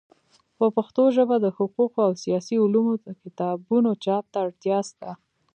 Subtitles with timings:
[0.57, 5.09] په پښتو ژبه د حقوقو او سیاسي علومو د کتابونو چاپ ته اړتیا سته.